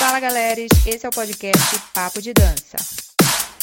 Fala, 0.00 0.18
galera! 0.18 0.58
Esse 0.62 1.04
é 1.04 1.08
o 1.10 1.12
podcast 1.12 1.78
Papo 1.92 2.22
de 2.22 2.32
Dança. 2.32 2.78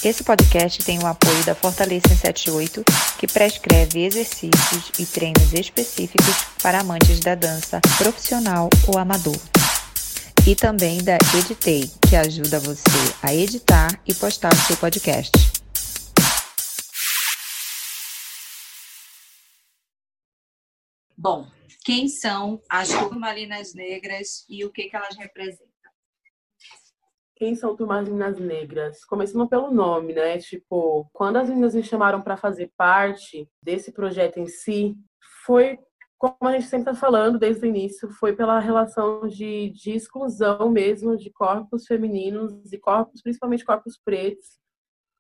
Esse 0.06 0.24
podcast 0.24 0.86
tem 0.86 1.00
o 1.00 1.08
apoio 1.08 1.44
da 1.44 1.56
Fortaleza 1.56 2.10
78, 2.10 2.84
que 3.18 3.26
prescreve 3.26 4.06
exercícios 4.06 4.92
e 5.00 5.06
treinos 5.08 5.52
específicos 5.52 6.36
para 6.62 6.82
amantes 6.82 7.22
da 7.22 7.34
dança 7.34 7.82
profissional 7.98 8.70
ou 8.88 9.00
amador. 9.00 9.36
E 10.48 10.56
também 10.56 11.04
da 11.04 11.18
Editei, 11.36 11.90
que 12.08 12.16
ajuda 12.16 12.60
você 12.60 12.84
a 13.24 13.34
editar 13.34 14.00
e 14.06 14.14
postar 14.14 14.54
o 14.54 14.68
seu 14.68 14.78
podcast. 14.78 15.32
Bom, 21.18 21.48
quem 21.84 22.08
são 22.08 22.62
as 22.70 22.90
turmalinas 22.90 23.74
negras 23.74 24.46
e 24.48 24.64
o 24.64 24.72
que, 24.72 24.84
que 24.84 24.96
elas 24.96 25.18
representam? 25.18 25.77
Quem 27.38 27.54
são 27.54 27.76
turmalinas 27.76 28.40
negras? 28.40 29.06
Começando 29.06 29.48
pelo 29.48 29.70
nome, 29.70 30.12
né? 30.12 30.40
Tipo, 30.40 31.08
quando 31.14 31.38
as 31.38 31.48
meninas 31.48 31.76
me 31.76 31.84
chamaram 31.84 32.20
para 32.20 32.36
fazer 32.36 32.72
parte 32.76 33.48
desse 33.62 33.92
projeto 33.92 34.40
em 34.40 34.48
si, 34.48 34.96
foi 35.46 35.78
como 36.18 36.36
a 36.42 36.54
gente 36.54 36.66
sempre 36.66 36.90
está 36.90 36.96
falando 37.00 37.38
desde 37.38 37.64
o 37.64 37.70
início, 37.70 38.10
foi 38.10 38.36
pela 38.36 38.60
relação 38.60 39.28
de, 39.28 39.70
de 39.70 39.92
exclusão 39.92 40.68
mesmo 40.68 41.16
de 41.16 41.30
corpos 41.30 41.86
femininos 41.86 42.74
e 42.74 42.80
corpos, 42.80 43.22
principalmente 43.22 43.64
corpos 43.64 44.00
pretos, 44.04 44.58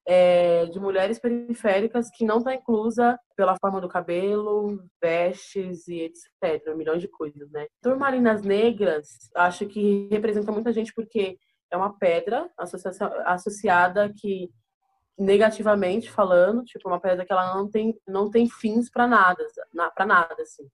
é, 0.08 0.66
de 0.66 0.80
mulheres 0.80 1.20
periféricas 1.20 2.10
que 2.10 2.26
não 2.26 2.40
está 2.40 2.56
inclusa 2.56 3.20
pela 3.36 3.56
forma 3.62 3.80
do 3.80 3.88
cabelo, 3.88 4.84
vestes 5.00 5.88
e 5.88 6.02
etc. 6.02 6.76
Milhões 6.76 7.02
de 7.02 7.08
coisas, 7.10 7.52
né? 7.52 7.68
Turmalinas 7.80 8.42
negras, 8.42 9.30
acho 9.36 9.68
que 9.68 10.08
representa 10.10 10.52
muita 10.52 10.74
gente 10.74 10.92
porque 10.96 11.38
é 11.72 11.78
uma 11.78 11.98
pedra 11.98 12.50
associada 13.26 14.12
que 14.16 14.50
negativamente 15.18 16.12
falando, 16.12 16.64
tipo 16.64 16.88
uma 16.88 17.00
pedra 17.00 17.26
que 17.26 17.32
ela 17.32 17.56
não 17.56 17.70
tem 17.70 18.00
não 18.08 18.30
tem 18.30 18.48
fins 18.48 18.90
para 18.90 19.08
nada, 19.08 19.44
para 19.96 20.06
nada 20.06 20.42
assim. 20.42 20.70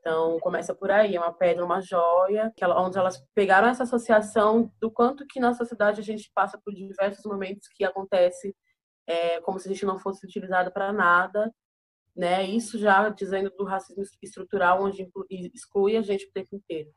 Então 0.00 0.38
começa 0.40 0.74
por 0.74 0.90
aí, 0.90 1.16
é 1.16 1.20
uma 1.20 1.32
pedra, 1.32 1.64
uma 1.64 1.80
joia, 1.80 2.52
que 2.56 2.64
ela, 2.64 2.80
onde 2.80 2.98
elas 2.98 3.22
pegaram 3.34 3.68
essa 3.68 3.82
associação 3.82 4.72
do 4.80 4.90
quanto 4.90 5.26
que 5.26 5.40
na 5.40 5.54
sociedade 5.54 6.00
a 6.00 6.04
gente 6.04 6.30
passa 6.34 6.58
por 6.58 6.72
diversos 6.74 7.24
momentos 7.24 7.68
que 7.68 7.84
acontece 7.84 8.54
é, 9.06 9.40
como 9.40 9.58
se 9.58 9.68
a 9.68 9.72
gente 9.72 9.84
não 9.84 9.98
fosse 9.98 10.24
utilizada 10.24 10.70
para 10.70 10.92
nada, 10.92 11.52
né? 12.16 12.44
Isso 12.44 12.78
já 12.78 13.08
dizendo 13.08 13.50
do 13.50 13.64
racismo 13.64 14.02
estrutural, 14.22 14.82
onde 14.82 15.08
exclui 15.54 15.96
a 15.96 16.02
gente 16.02 16.26
o 16.26 16.32
tempo 16.32 16.54
inteiro. 16.54 16.90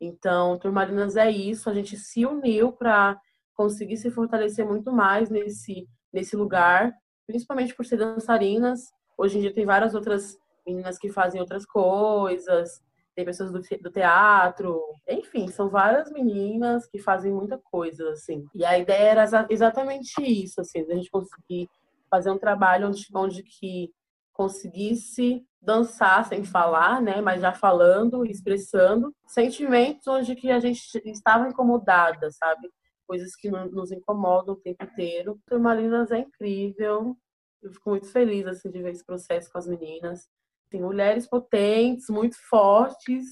Então, 0.00 0.58
Turmalinas 0.58 1.16
é 1.16 1.30
isso, 1.30 1.70
a 1.70 1.74
gente 1.74 1.96
se 1.96 2.26
uniu 2.26 2.72
para 2.72 3.18
conseguir 3.54 3.96
se 3.96 4.10
fortalecer 4.10 4.66
muito 4.66 4.92
mais 4.92 5.30
nesse 5.30 5.88
nesse 6.14 6.36
lugar, 6.36 6.94
principalmente 7.26 7.74
por 7.74 7.84
ser 7.84 7.96
dançarinas. 7.96 8.92
Hoje 9.18 9.38
em 9.38 9.40
dia 9.40 9.52
tem 9.52 9.66
várias 9.66 9.96
outras 9.96 10.38
meninas 10.64 10.96
que 10.96 11.10
fazem 11.10 11.40
outras 11.40 11.66
coisas, 11.66 12.80
tem 13.16 13.24
pessoas 13.24 13.50
do, 13.50 13.60
do 13.60 13.90
teatro, 13.90 14.80
enfim, 15.08 15.48
são 15.48 15.68
várias 15.68 16.10
meninas 16.10 16.86
que 16.86 16.98
fazem 16.98 17.32
muita 17.32 17.58
coisa, 17.58 18.10
assim. 18.10 18.46
E 18.54 18.64
a 18.64 18.78
ideia 18.78 19.10
era 19.10 19.46
exatamente 19.50 20.22
isso, 20.22 20.60
assim, 20.60 20.80
a 20.80 20.94
gente 20.94 21.10
conseguir 21.10 21.68
fazer 22.10 22.30
um 22.30 22.38
trabalho 22.38 22.88
onde, 22.88 23.06
onde 23.14 23.42
que 23.42 23.90
conseguisse 24.34 25.46
dançar 25.62 26.26
sem 26.26 26.44
falar, 26.44 27.00
né, 27.00 27.22
mas 27.22 27.40
já 27.40 27.52
falando, 27.52 28.26
expressando 28.26 29.14
sentimentos 29.26 30.06
onde 30.06 30.34
que 30.34 30.50
a 30.50 30.60
gente 30.60 30.82
estava 31.06 31.48
incomodada, 31.48 32.30
sabe? 32.30 32.68
Coisas 33.06 33.34
que 33.34 33.48
nos 33.48 33.90
incomodam 33.90 34.54
o 34.54 34.60
tempo 34.60 34.84
inteiro. 34.84 35.38
Turmalinas 35.46 36.10
é 36.10 36.18
incrível. 36.18 37.16
Eu 37.62 37.72
fico 37.72 37.90
muito 37.90 38.06
feliz 38.10 38.46
assim 38.46 38.70
de 38.70 38.82
ver 38.82 38.92
esse 38.92 39.04
processo 39.04 39.50
com 39.50 39.58
as 39.58 39.66
meninas. 39.66 40.28
Tem 40.70 40.82
mulheres 40.82 41.26
potentes, 41.26 42.08
muito 42.08 42.36
fortes, 42.48 43.24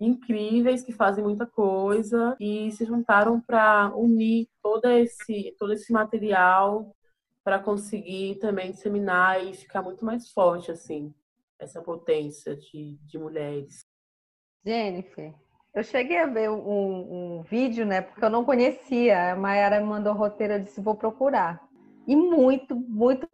incríveis, 0.00 0.82
que 0.82 0.92
fazem 0.92 1.22
muita 1.22 1.46
coisa 1.46 2.36
e 2.40 2.70
se 2.72 2.84
juntaram 2.84 3.40
para 3.40 3.92
unir 3.94 4.48
todo 4.62 4.88
esse, 4.88 5.54
todo 5.58 5.72
esse 5.72 5.92
material 5.92 6.94
para 7.44 7.58
conseguir 7.58 8.36
também 8.36 8.70
disseminar 8.70 9.44
e 9.44 9.54
ficar 9.54 9.82
muito 9.82 10.04
mais 10.04 10.30
forte, 10.30 10.70
assim, 10.70 11.14
essa 11.58 11.80
potência 11.80 12.56
de, 12.56 12.96
de 13.02 13.18
mulheres. 13.18 13.86
Jennifer, 14.64 15.34
eu 15.74 15.82
cheguei 15.82 16.18
a 16.18 16.26
ver 16.26 16.50
um, 16.50 17.38
um 17.38 17.42
vídeo, 17.42 17.84
né, 17.84 18.00
porque 18.00 18.24
eu 18.24 18.30
não 18.30 18.44
conhecia. 18.44 19.32
A 19.32 19.36
Mayara 19.36 19.80
me 19.80 19.86
mandou 19.86 20.12
roteiro, 20.12 20.54
eu 20.54 20.60
disse, 20.60 20.80
vou 20.80 20.94
procurar 20.94 21.60
e 22.06 22.16
muito, 22.16 22.74
muito, 22.74 23.28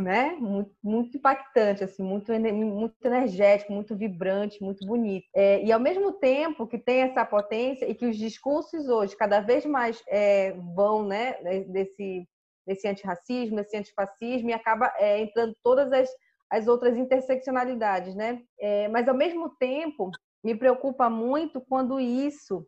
né? 0.00 0.36
Muito, 0.38 0.70
muito 0.82 1.16
impactante, 1.16 1.82
assim, 1.82 2.02
muito, 2.02 2.32
muito 2.32 2.94
energético, 3.04 3.72
muito 3.72 3.96
vibrante, 3.96 4.62
muito 4.62 4.86
bonito. 4.86 5.26
É, 5.34 5.62
e 5.64 5.72
ao 5.72 5.80
mesmo 5.80 6.12
tempo 6.12 6.66
que 6.66 6.78
tem 6.78 7.02
essa 7.02 7.24
potência 7.24 7.88
e 7.88 7.94
que 7.94 8.06
os 8.06 8.16
discursos 8.16 8.88
hoje 8.88 9.16
cada 9.16 9.40
vez 9.40 9.66
mais 9.66 10.02
é, 10.08 10.52
vão, 10.74 11.04
né? 11.04 11.34
Desse, 11.68 12.26
desse 12.66 12.88
antirracismo, 12.88 13.56
desse 13.56 13.76
antifascismo 13.76 14.50
e 14.50 14.52
acaba 14.52 14.92
é, 14.96 15.20
entrando 15.20 15.54
todas 15.62 15.92
as, 15.92 16.08
as 16.50 16.66
outras 16.66 16.96
interseccionalidades, 16.96 18.14
né? 18.14 18.42
É, 18.58 18.88
mas 18.88 19.08
ao 19.08 19.14
mesmo 19.14 19.50
tempo 19.56 20.10
me 20.42 20.54
preocupa 20.54 21.08
muito 21.08 21.60
quando 21.60 22.00
isso 22.00 22.66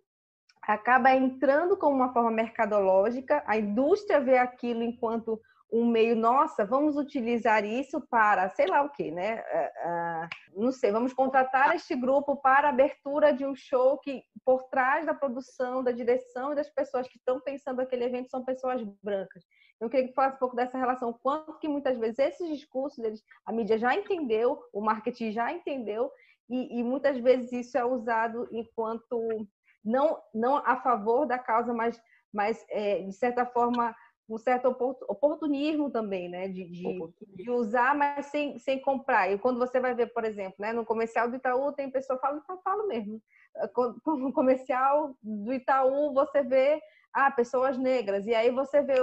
acaba 0.62 1.12
entrando 1.12 1.76
como 1.76 1.96
uma 1.96 2.12
forma 2.12 2.30
mercadológica, 2.30 3.42
a 3.46 3.58
indústria 3.58 4.20
vê 4.20 4.38
aquilo 4.38 4.82
enquanto 4.82 5.40
um 5.74 5.84
meio, 5.84 6.14
nossa, 6.14 6.64
vamos 6.64 6.96
utilizar 6.96 7.64
isso 7.64 8.00
para, 8.08 8.48
sei 8.50 8.66
lá 8.66 8.82
o 8.82 8.90
que, 8.90 9.10
né? 9.10 9.42
Uh, 9.42 10.62
não 10.62 10.70
sei, 10.70 10.92
vamos 10.92 11.12
contratar 11.12 11.74
este 11.74 11.96
grupo 11.96 12.36
para 12.36 12.68
a 12.68 12.70
abertura 12.70 13.32
de 13.32 13.44
um 13.44 13.56
show 13.56 13.98
que, 13.98 14.22
por 14.44 14.62
trás 14.68 15.04
da 15.04 15.12
produção, 15.12 15.82
da 15.82 15.90
direção 15.90 16.52
e 16.52 16.54
das 16.54 16.70
pessoas 16.70 17.08
que 17.08 17.18
estão 17.18 17.40
pensando 17.40 17.80
aquele 17.80 18.04
evento 18.04 18.30
são 18.30 18.44
pessoas 18.44 18.82
brancas. 19.02 19.42
Eu 19.80 19.90
queria 19.90 20.08
que 20.08 20.14
falasse 20.14 20.36
um 20.36 20.40
pouco 20.40 20.56
dessa 20.56 20.78
relação, 20.78 21.12
quanto 21.12 21.58
que 21.58 21.68
muitas 21.68 21.98
vezes 21.98 22.18
esses 22.18 22.48
discursos, 22.48 23.04
eles, 23.04 23.22
a 23.44 23.52
mídia 23.52 23.76
já 23.76 23.94
entendeu, 23.94 24.62
o 24.72 24.80
marketing 24.80 25.32
já 25.32 25.52
entendeu, 25.52 26.10
e, 26.48 26.78
e 26.78 26.82
muitas 26.82 27.18
vezes 27.18 27.52
isso 27.52 27.76
é 27.76 27.84
usado 27.84 28.48
enquanto 28.52 29.46
não, 29.84 30.18
não 30.34 30.56
a 30.56 30.76
favor 30.76 31.26
da 31.26 31.38
causa, 31.38 31.72
mas, 31.72 32.00
mas 32.32 32.64
é, 32.70 33.02
de 33.02 33.12
certa 33.12 33.44
forma, 33.44 33.94
um 34.28 34.38
certo 34.38 34.68
oportunismo 35.08 35.90
também, 35.90 36.28
né? 36.28 36.48
De, 36.48 36.64
de, 36.70 36.98
de, 37.36 37.50
usar, 37.50 37.94
mas 37.94 38.26
sem, 38.26 38.58
sem 38.58 38.80
comprar. 38.80 39.30
E 39.30 39.38
quando 39.38 39.58
você 39.58 39.78
vai 39.78 39.94
ver, 39.94 40.12
por 40.14 40.24
exemplo, 40.24 40.56
né, 40.58 40.72
no 40.72 40.84
comercial 40.84 41.28
do 41.28 41.36
Itaú, 41.36 41.72
tem 41.72 41.90
pessoa 41.90 42.18
que 42.18 42.26
fala, 42.26 42.40
então 42.42 42.60
falo 42.62 42.88
mesmo. 42.88 43.20
No 44.06 44.32
comercial 44.32 45.14
do 45.22 45.52
Itaú, 45.52 46.12
você 46.12 46.42
vê 46.42 46.80
ah, 47.12 47.30
pessoas 47.30 47.78
negras, 47.78 48.26
e 48.26 48.34
aí 48.34 48.50
você 48.50 48.82
vê 48.82 48.94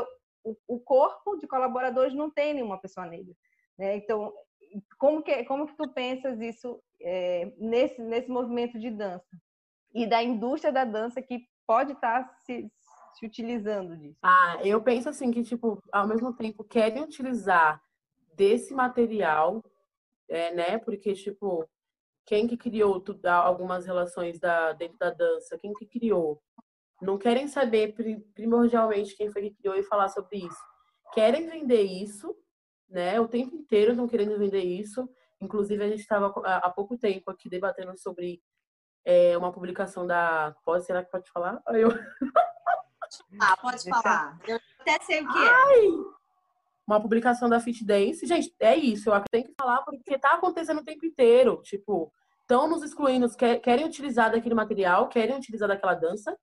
o, 0.43 0.79
corpo 0.79 1.37
de 1.37 1.47
colaboradores 1.47 2.13
não 2.13 2.29
tem 2.29 2.53
nenhuma 2.53 2.79
pessoa 2.79 3.05
negra. 3.05 3.33
Né? 3.77 3.97
Então, 3.97 4.33
como 4.97 5.21
que, 5.21 5.43
como 5.45 5.67
que 5.67 5.75
tu 5.75 5.89
pensas 5.93 6.39
isso 6.39 6.81
é, 7.01 7.51
nesse, 7.57 8.01
nesse 8.01 8.29
movimento 8.29 8.79
de 8.79 8.89
dança? 8.89 9.27
e 9.93 10.07
da 10.07 10.23
indústria 10.23 10.71
da 10.71 10.85
dança 10.85 11.21
que 11.21 11.47
pode 11.67 11.93
estar 11.93 12.23
tá 12.23 12.35
se, 12.39 12.71
se 13.13 13.25
utilizando 13.25 13.97
disso? 13.97 14.17
Ah, 14.21 14.57
eu 14.63 14.81
penso 14.81 15.09
assim 15.09 15.31
que, 15.31 15.43
tipo, 15.43 15.81
ao 15.91 16.07
mesmo 16.07 16.33
tempo 16.33 16.63
querem 16.63 17.03
utilizar 17.03 17.81
desse 18.33 18.73
material, 18.73 19.63
é, 20.29 20.53
né? 20.53 20.77
Porque, 20.77 21.13
tipo, 21.13 21.67
quem 22.25 22.47
que 22.47 22.57
criou 22.57 22.99
tudo, 22.99 23.25
algumas 23.25 23.85
relações 23.85 24.39
da, 24.39 24.73
dentro 24.73 24.97
da 24.97 25.11
dança? 25.11 25.57
Quem 25.57 25.73
que 25.73 25.85
criou? 25.85 26.41
Não 27.01 27.17
querem 27.17 27.47
saber 27.47 27.95
primordialmente 28.33 29.15
quem 29.15 29.31
foi 29.31 29.49
que 29.49 29.55
criou 29.55 29.75
e 29.75 29.83
falar 29.83 30.07
sobre 30.09 30.37
isso. 30.37 30.63
Querem 31.13 31.47
vender 31.47 31.81
isso, 31.81 32.35
né? 32.87 33.19
O 33.19 33.27
tempo 33.27 33.55
inteiro 33.55 33.91
estão 33.91 34.07
querendo 34.07 34.37
vender 34.37 34.61
isso. 34.61 35.09
Inclusive, 35.41 35.83
a 35.83 35.89
gente 35.89 36.01
estava 36.01 36.27
há 36.27 36.69
pouco 36.69 36.97
tempo 36.97 37.31
aqui 37.31 37.49
debatendo 37.49 37.97
sobre 37.97 38.41
é, 39.03 39.35
uma 39.37 39.51
publicação 39.51 40.05
da. 40.05 40.55
Pode, 40.63 40.85
será 40.85 41.03
que 41.03 41.11
pode 41.11 41.29
falar? 41.31 41.61
Eu... 41.69 41.89
Ah, 43.41 43.57
pode 43.57 43.89
falar. 43.89 44.39
Eu 44.47 44.59
até 44.79 45.03
sei 45.03 45.21
o 45.21 45.27
que 45.27 45.37
é. 45.37 46.11
Uma 46.87 47.01
publicação 47.01 47.49
da 47.49 47.59
Fit 47.59 47.83
Dance. 47.83 48.25
Gente, 48.25 48.55
é 48.59 48.75
isso. 48.75 49.09
Eu 49.09 49.23
tenho 49.29 49.45
que 49.45 49.55
falar 49.59 49.81
porque 49.81 50.17
tá 50.17 50.33
acontecendo 50.33 50.79
o 50.79 50.83
tempo 50.83 51.05
inteiro. 51.05 51.61
Tipo, 51.63 52.13
estão 52.41 52.69
nos 52.69 52.83
excluindo, 52.83 53.27
querem 53.61 53.85
utilizar 53.85 54.31
daquele 54.31 54.55
material, 54.55 55.09
querem 55.09 55.35
utilizar 55.35 55.67
daquela 55.67 55.93
dança, 55.93 56.37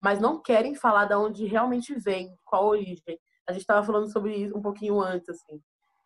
mas 0.00 0.20
não 0.20 0.40
querem 0.40 0.74
falar 0.74 1.06
de 1.06 1.14
onde 1.14 1.44
realmente 1.46 1.94
vem, 1.94 2.36
qual 2.44 2.64
a 2.64 2.68
origem. 2.68 3.18
A 3.48 3.52
gente 3.52 3.62
estava 3.62 3.84
falando 3.84 4.10
sobre 4.12 4.36
isso 4.36 4.56
um 4.56 4.62
pouquinho 4.62 5.00
antes, 5.00 5.28
assim, 5.28 5.60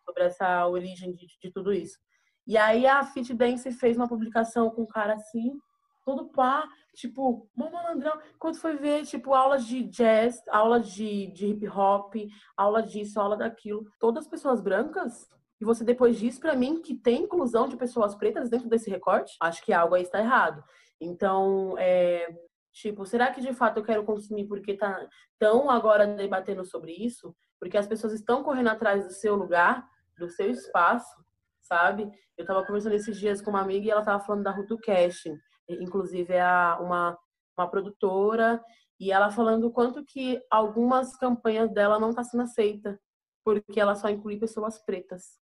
sobre 0.05 0.23
essa 0.23 0.67
origem 0.67 1.13
de, 1.13 1.27
de 1.41 1.51
tudo 1.51 1.73
isso. 1.73 1.97
E 2.45 2.57
aí 2.57 2.85
a 2.85 3.03
Fit 3.03 3.33
Dance 3.33 3.71
fez 3.71 3.95
uma 3.95 4.07
publicação 4.07 4.69
com 4.69 4.83
um 4.83 4.87
cara 4.87 5.13
assim, 5.13 5.57
todo 6.05 6.29
pá, 6.29 6.67
tipo, 6.93 7.49
malandrão. 7.55 8.19
Quando 8.37 8.57
foi 8.57 8.75
ver, 8.75 9.05
tipo, 9.05 9.33
aulas 9.33 9.65
de 9.65 9.83
jazz, 9.83 10.41
aula 10.49 10.79
de, 10.79 11.27
de 11.27 11.47
hip 11.47 11.67
hop, 11.67 12.15
aula 12.57 12.83
disso, 12.83 13.19
aula 13.19 13.37
daquilo, 13.37 13.85
todas 13.99 14.27
pessoas 14.27 14.61
brancas. 14.61 15.27
E 15.61 15.65
você 15.65 15.83
depois 15.83 16.19
diz 16.19 16.37
para 16.37 16.55
mim 16.55 16.81
que 16.81 16.93
tem 16.93 17.23
inclusão 17.23 17.67
de 17.69 17.77
pessoas 17.77 18.15
pretas 18.15 18.49
dentro 18.49 18.67
desse 18.67 18.89
recorte? 18.89 19.35
Acho 19.39 19.63
que 19.63 19.71
algo 19.71 19.95
aí 19.95 20.03
está 20.03 20.19
errado. 20.19 20.61
Então, 20.99 21.75
é, 21.77 22.27
tipo, 22.73 23.05
será 23.05 23.31
que 23.31 23.39
de 23.39 23.53
fato 23.53 23.77
eu 23.77 23.83
quero 23.83 24.03
consumir 24.03 24.47
porque 24.47 24.75
tá 24.75 25.07
tão 25.39 25.69
agora 25.69 26.05
debatendo 26.07 26.65
sobre 26.65 26.91
isso? 26.91 27.35
Porque 27.59 27.77
as 27.77 27.87
pessoas 27.87 28.13
estão 28.13 28.43
correndo 28.43 28.69
atrás 28.69 29.05
do 29.05 29.13
seu 29.13 29.35
lugar, 29.35 29.87
do 30.17 30.29
seu 30.29 30.49
espaço, 30.49 31.15
sabe? 31.61 32.09
Eu 32.37 32.45
tava 32.45 32.65
conversando 32.65 32.95
esses 32.95 33.17
dias 33.17 33.41
com 33.41 33.51
uma 33.51 33.61
amiga 33.61 33.87
e 33.87 33.91
ela 33.91 34.03
tava 34.03 34.23
falando 34.23 34.43
da 34.43 34.51
Ruto 34.51 34.77
Casting 34.77 35.37
inclusive 35.69 36.33
é 36.33 36.45
uma, 36.79 37.17
uma 37.57 37.69
produtora, 37.69 38.63
e 38.99 39.11
ela 39.11 39.31
falando 39.31 39.65
o 39.67 39.71
quanto 39.71 40.03
que 40.05 40.41
algumas 40.49 41.15
campanhas 41.17 41.71
dela 41.71 41.99
não 41.99 42.13
tá 42.13 42.23
sendo 42.23 42.43
aceita, 42.43 42.99
porque 43.43 43.79
ela 43.79 43.95
só 43.95 44.09
inclui 44.09 44.37
pessoas 44.37 44.79
pretas. 44.83 45.39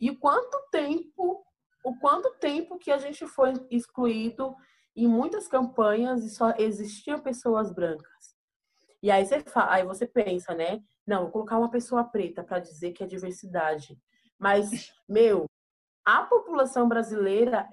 E 0.00 0.14
quanto 0.14 0.58
tempo, 0.70 1.44
o 1.84 1.98
quanto 1.98 2.38
tempo 2.38 2.78
que 2.78 2.90
a 2.90 2.98
gente 2.98 3.26
foi 3.26 3.52
excluído 3.70 4.54
em 5.04 5.08
muitas 5.08 5.46
campanhas 5.46 6.24
e 6.24 6.30
só 6.30 6.54
existiam 6.58 7.20
pessoas 7.20 7.70
brancas. 7.70 8.36
E 9.02 9.10
aí 9.10 9.24
você, 9.24 9.40
fala, 9.40 9.72
aí 9.72 9.84
você 9.84 10.06
pensa, 10.06 10.54
né? 10.54 10.80
Não, 11.06 11.22
vou 11.22 11.30
colocar 11.30 11.58
uma 11.58 11.70
pessoa 11.70 12.04
preta 12.04 12.42
para 12.42 12.58
dizer 12.58 12.92
que 12.92 13.04
é 13.04 13.06
diversidade. 13.06 13.96
Mas, 14.38 14.68
meu, 15.08 15.46
a 16.04 16.24
população 16.24 16.88
brasileira, 16.88 17.68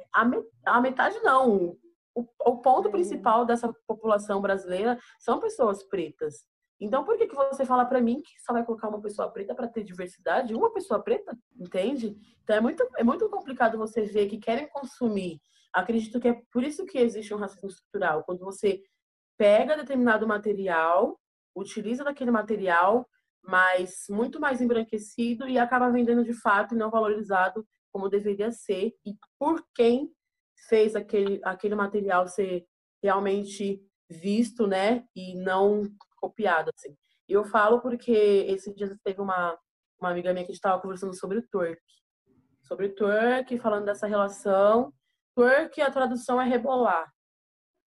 a 0.66 0.82
metade 0.82 1.20
não, 1.20 1.78
o, 2.14 2.28
o 2.46 2.58
ponto 2.58 2.90
principal 2.92 3.46
dessa 3.46 3.74
população 3.88 4.42
brasileira 4.42 5.00
são 5.20 5.40
pessoas 5.40 5.84
pretas. 5.84 6.46
Então, 6.80 7.04
por 7.04 7.18
que, 7.18 7.28
que 7.28 7.36
você 7.36 7.66
fala 7.66 7.86
para 7.86 8.02
mim 8.02 8.22
que 8.22 8.42
só 8.42 8.52
vai 8.52 8.64
colocar 8.64 8.90
uma 8.90 9.02
pessoa 9.02 9.32
preta 9.32 9.56
para 9.56 9.68
ter 9.68 9.84
diversidade? 9.84 10.54
Uma 10.54 10.72
pessoa 10.72 11.02
preta, 11.02 11.38
entende? 11.58 12.18
Então, 12.44 12.56
é 12.56 12.62
muito, 12.62 12.88
é 12.98 13.04
muito 13.04 13.30
complicado 13.30 13.78
você 13.78 14.02
ver 14.02 14.28
que 14.28 14.38
querem 14.38 14.68
consumir. 14.70 15.40
Acredito 15.76 16.22
que 16.22 16.30
é 16.30 16.42
por 16.54 16.64
isso 16.64 16.86
que 16.86 16.98
existe 16.98 17.34
um 17.34 17.38
racismo 17.38 17.68
estrutural. 17.68 18.24
Quando 18.24 18.40
você 18.40 18.82
pega 19.38 19.76
determinado 19.76 20.26
material, 20.26 21.20
utiliza 21.54 22.02
daquele 22.02 22.32
material, 22.32 23.06
mas 23.44 24.06
muito 24.10 24.40
mais 24.40 24.62
embranquecido 24.62 25.50
e 25.50 25.60
acaba 25.60 25.92
vendendo 25.92 26.24
de 26.24 26.34
fato 26.34 26.74
e 26.74 26.78
não 26.78 26.90
valorizado 26.90 27.68
como 27.92 28.08
deveria 28.08 28.52
ser 28.52 28.94
e 29.06 29.18
por 29.38 29.62
quem 29.76 30.10
fez 30.70 30.96
aquele, 30.96 31.42
aquele 31.44 31.76
material 31.76 32.26
ser 32.26 32.66
realmente 33.04 33.82
visto, 34.10 34.68
né, 34.68 35.06
e 35.14 35.36
não 35.36 35.84
copiado, 36.18 36.72
assim. 36.74 36.96
Eu 37.28 37.44
falo 37.44 37.82
porque 37.82 38.12
esse 38.48 38.74
dia 38.74 38.96
teve 39.04 39.20
uma, 39.20 39.58
uma 40.00 40.12
amiga 40.12 40.32
minha 40.32 40.46
que 40.46 40.52
estava 40.52 40.82
conversando 40.82 41.14
sobre 41.14 41.40
o 41.40 41.48
twerk. 41.50 41.82
Sobre 42.64 42.88
o 42.88 42.96
twerk, 42.96 43.58
falando 43.60 43.86
dessa 43.86 44.08
relação. 44.08 44.94
Twerk, 45.36 45.82
a 45.82 45.92
tradução 45.92 46.42
é 46.42 46.46
rebolar. 46.46 47.12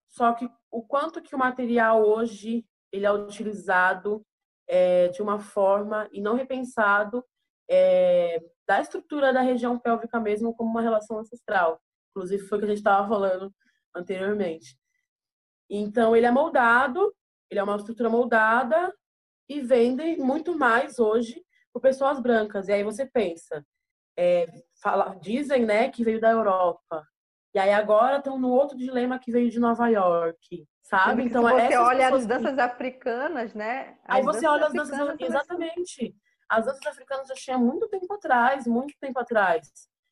Só 0.07 0.33
que 0.33 0.49
o 0.71 0.81
quanto 0.83 1.21
que 1.21 1.35
o 1.35 1.39
material 1.39 2.03
hoje 2.03 2.65
ele 2.91 3.05
é 3.05 3.11
utilizado 3.11 4.25
é, 4.67 5.07
de 5.09 5.21
uma 5.21 5.39
forma 5.39 6.07
e 6.11 6.21
não 6.21 6.35
repensado 6.35 7.23
é, 7.69 8.39
da 8.67 8.79
estrutura 8.81 9.33
da 9.33 9.41
região 9.41 9.77
pélvica 9.79 10.19
mesmo 10.19 10.55
como 10.55 10.69
uma 10.69 10.81
relação 10.81 11.19
ancestral. 11.19 11.81
Inclusive, 12.11 12.43
foi 12.47 12.57
o 12.57 12.61
que 12.61 12.65
a 12.65 12.69
gente 12.69 12.77
estava 12.77 13.07
falando 13.07 13.53
anteriormente. 13.95 14.77
Então, 15.69 16.15
ele 16.15 16.25
é 16.25 16.31
moldado, 16.31 17.13
ele 17.49 17.59
é 17.59 17.63
uma 17.63 17.75
estrutura 17.75 18.09
moldada 18.09 18.93
e 19.47 19.61
vendem 19.61 20.17
muito 20.17 20.57
mais 20.57 20.99
hoje 20.99 21.43
por 21.73 21.81
pessoas 21.81 22.19
brancas. 22.19 22.67
E 22.67 22.73
aí 22.73 22.83
você 22.83 23.05
pensa, 23.05 23.65
é, 24.17 24.47
fala, 24.81 25.15
dizem 25.15 25.65
né, 25.65 25.89
que 25.89 26.03
veio 26.03 26.19
da 26.19 26.31
Europa. 26.31 27.07
E 27.53 27.59
aí 27.59 27.73
agora 27.73 28.17
estão 28.17 28.37
no 28.37 28.49
outro 28.49 28.77
dilema 28.77 29.17
que 29.17 29.31
veio 29.31 29.49
de 29.49 29.59
Nova 29.59 29.87
York, 29.87 30.67
sabe? 30.83 31.23
Então, 31.23 31.41
você 31.41 31.77
olha 31.77 32.13
as 32.13 32.25
danças 32.25 32.53
que... 32.53 32.61
africanas, 32.61 33.53
né? 33.53 33.97
As 34.05 34.17
aí 34.17 34.23
você 34.23 34.45
olha 34.45 34.67
as 34.67 34.73
danças, 34.73 35.19
exatamente. 35.19 36.15
As 36.47 36.65
danças 36.65 36.85
africanas 36.85 37.27
já 37.27 37.35
tinha 37.35 37.57
muito 37.57 37.87
tempo 37.87 38.13
atrás, 38.13 38.67
muito 38.67 38.93
tempo 38.99 39.19
atrás. 39.19 39.67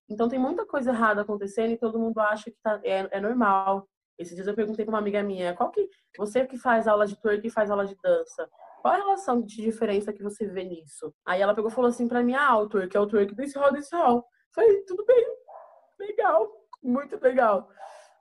Então 0.09 0.29
tem 0.29 0.39
muita 0.39 0.65
coisa 0.65 0.91
errada 0.91 1.21
acontecendo 1.21 1.71
e 1.71 1.77
todo 1.77 1.99
mundo 1.99 2.19
acha 2.19 2.49
que 2.49 2.57
tá, 2.61 2.79
é, 2.83 3.07
é 3.11 3.19
normal. 3.19 3.87
Esses 4.17 4.33
dias 4.33 4.47
eu 4.47 4.55
perguntei 4.55 4.83
para 4.83 4.93
uma 4.93 4.99
amiga 4.99 5.21
minha, 5.21 5.53
qual 5.53 5.69
que 5.69 5.87
você 6.17 6.45
que 6.45 6.57
faz 6.57 6.87
aula 6.87 7.05
de 7.05 7.19
twerk 7.19 7.45
e 7.45 7.51
faz 7.51 7.69
aula 7.69 7.85
de 7.85 7.95
dança, 8.01 8.49
qual 8.81 8.93
a 8.93 8.97
relação 8.97 9.41
de 9.41 9.57
diferença 9.57 10.13
que 10.13 10.23
você 10.23 10.47
vê 10.47 10.63
nisso? 10.63 11.13
Aí 11.25 11.41
ela 11.41 11.53
pegou 11.53 11.69
e 11.69 11.73
falou 11.73 11.89
assim 11.89 12.07
para 12.07 12.23
mim, 12.23 12.33
ah, 12.33 12.57
o 12.57 12.67
twerk 12.67 12.95
é 12.95 12.99
o 12.99 13.05
twerk 13.05 13.35
desse 13.35 13.59
hall, 13.59 13.71
desse 13.71 13.95
hall. 13.95 14.25
Falei, 14.55 14.81
tudo 14.85 15.05
bem, 15.05 15.25
legal, 15.99 16.49
muito 16.81 17.17
legal. 17.21 17.69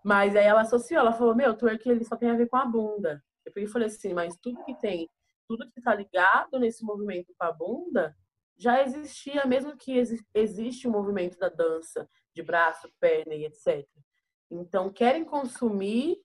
Mas 0.04 0.36
aí 0.36 0.44
ela 0.44 0.62
associou, 0.62 1.00
ela 1.00 1.12
falou, 1.12 1.34
meu, 1.34 1.56
twerk 1.56 1.88
ele 1.88 2.04
só 2.04 2.16
tem 2.16 2.30
a 2.30 2.36
ver 2.36 2.48
com 2.48 2.56
a 2.56 2.64
bunda. 2.64 3.22
Eu 3.44 3.68
falei 3.68 3.88
assim, 3.88 4.14
mas 4.14 4.36
tudo 4.36 4.64
que 4.64 4.74
tem, 4.78 5.08
tudo 5.48 5.70
que 5.70 5.80
tá 5.80 5.94
ligado 5.94 6.58
nesse 6.58 6.84
movimento 6.84 7.34
com 7.38 7.44
a 7.44 7.52
bunda, 7.52 8.16
já 8.56 8.82
existia, 8.82 9.44
mesmo 9.46 9.76
que 9.76 10.02
existe 10.34 10.88
o 10.88 10.90
movimento 10.90 11.38
da 11.38 11.48
dança, 11.48 12.08
de 12.34 12.42
braço, 12.42 12.88
perna 12.98 13.34
e 13.34 13.44
etc. 13.44 13.86
Então, 14.50 14.92
querem 14.92 15.24
consumir 15.24 16.18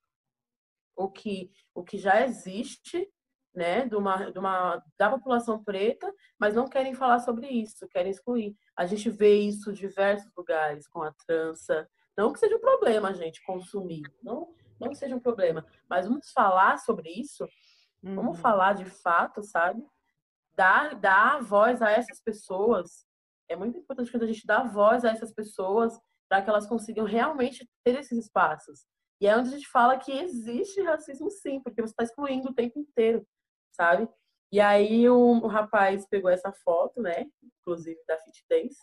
o 0.96 1.10
que, 1.10 1.52
o 1.74 1.84
que 1.84 1.98
já 1.98 2.24
existe, 2.24 3.12
né, 3.54 3.86
de 3.86 3.96
uma, 3.96 4.32
de 4.32 4.40
uma, 4.40 4.82
da 4.98 5.10
população 5.10 5.62
preta, 5.64 6.12
mas 6.40 6.56
não 6.56 6.70
querem 6.70 6.94
falar 6.94 7.20
sobre 7.20 7.48
isso, 7.48 7.88
querem 7.90 8.12
excluir. 8.12 8.56
A 8.76 8.86
gente 8.86 9.10
vê 9.10 9.36
isso 9.40 9.72
em 9.72 9.74
diversos 9.74 10.32
lugares, 10.38 10.88
com 10.88 11.02
a 11.02 11.12
trança. 11.26 11.88
Não 12.18 12.34
que 12.34 12.40
seja 12.40 12.56
um 12.56 12.60
problema, 12.60 13.14
gente, 13.14 13.44
consumir. 13.46 14.04
Não, 14.22 14.54
não 14.80 14.90
que 14.90 14.96
seja 14.96 15.16
um 15.16 15.20
problema. 15.20 15.66
Mas 15.90 16.08
vamos 16.08 16.32
falar 16.32 16.78
sobre 16.78 17.10
isso. 17.10 17.48
Uhum. 18.04 18.16
Vamos 18.16 18.40
falar 18.40 18.74
de 18.74 18.86
fato, 18.86 19.42
sabe? 19.44 19.84
dar, 20.56 20.96
dar 21.00 21.42
voz 21.42 21.82
a 21.82 21.92
essas 21.92 22.22
pessoas. 22.22 23.06
É 23.50 23.56
muito 23.56 23.78
importante 23.78 24.12
quando 24.12 24.24
a 24.24 24.28
gente 24.28 24.46
dá 24.46 24.64
voz 24.64 25.04
a 25.04 25.10
essas 25.10 25.34
pessoas 25.34 26.00
para 26.30 26.42
que 26.42 26.50
elas 26.50 26.68
consigam 26.68 27.06
realmente 27.06 27.70
ter 27.84 28.00
esses 28.00 28.26
espaços. 28.26 28.86
E 29.20 29.28
é 29.28 29.36
onde 29.36 29.50
a 29.50 29.52
gente 29.52 29.68
fala 29.68 29.98
que 29.98 30.12
existe 30.12 30.82
racismo 30.82 31.30
sim, 31.30 31.62
porque 31.62 31.82
você 31.82 31.92
está 31.92 32.04
excluindo 32.04 32.50
o 32.50 32.54
tempo 32.54 32.80
inteiro, 32.80 33.26
sabe? 33.72 34.10
E 34.52 34.60
aí 34.60 35.08
o, 35.10 35.16
o, 35.16 35.48
rapaz 35.48 36.08
pegou 36.08 36.30
essa 36.30 36.52
foto, 36.52 37.02
né? 37.02 37.26
Inclusive 37.60 38.00
da 38.08 38.18
Fit 38.20 38.44
Dance. 38.50 38.80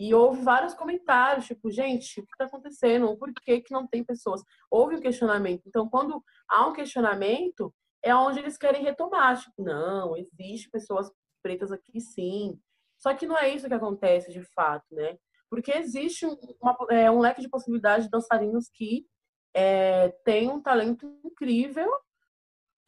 E 0.00 0.14
houve 0.14 0.40
vários 0.40 0.72
comentários, 0.72 1.44
tipo, 1.44 1.70
gente, 1.70 2.20
o 2.20 2.26
que 2.26 2.32
está 2.32 2.46
acontecendo? 2.46 3.14
Por 3.18 3.30
que, 3.34 3.60
que 3.60 3.70
não 3.70 3.86
tem 3.86 4.02
pessoas? 4.02 4.42
Houve 4.70 4.96
um 4.96 5.00
questionamento. 5.00 5.62
Então, 5.66 5.86
quando 5.90 6.24
há 6.48 6.66
um 6.66 6.72
questionamento, 6.72 7.70
é 8.02 8.14
onde 8.14 8.38
eles 8.38 8.56
querem 8.56 8.82
retomar. 8.82 9.38
Tipo, 9.38 9.62
não, 9.62 10.16
existe 10.16 10.70
pessoas 10.70 11.12
pretas 11.42 11.70
aqui 11.70 12.00
sim. 12.00 12.58
Só 12.98 13.12
que 13.12 13.26
não 13.26 13.36
é 13.36 13.50
isso 13.50 13.68
que 13.68 13.74
acontece 13.74 14.32
de 14.32 14.42
fato, 14.42 14.86
né? 14.90 15.18
Porque 15.50 15.70
existe 15.72 16.24
uma, 16.62 16.78
é, 16.88 17.10
um 17.10 17.20
leque 17.20 17.42
de 17.42 17.48
possibilidades 17.50 18.06
de 18.06 18.10
dançarinos 18.10 18.70
que 18.72 19.06
é, 19.54 20.08
têm 20.24 20.48
um 20.48 20.62
talento 20.62 21.06
incrível 21.22 21.90